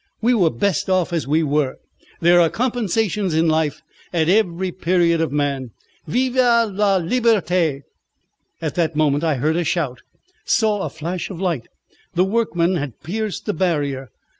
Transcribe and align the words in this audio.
We 0.19 0.33
were 0.33 0.49
best 0.49 0.89
off 0.89 1.13
as 1.13 1.27
we 1.27 1.43
were. 1.43 1.75
There 2.21 2.41
are 2.41 2.49
compensations 2.49 3.35
in 3.35 3.47
life 3.47 3.83
at 4.11 4.29
every 4.29 4.71
period 4.71 5.21
of 5.21 5.31
man. 5.31 5.69
Vive 6.07 6.37
la 6.73 6.97
liberté!" 6.99 7.83
At 8.63 8.73
that 8.73 8.95
moment 8.95 9.23
I 9.23 9.35
heard 9.35 9.57
a 9.57 9.63
shout 9.63 9.99
saw 10.43 10.81
a 10.81 10.89
flash 10.89 11.29
of 11.29 11.39
light. 11.39 11.67
The 12.15 12.25
workmen 12.25 12.77
had 12.77 12.99
pierced 13.03 13.45
the 13.45 13.53
barrier. 13.53 14.09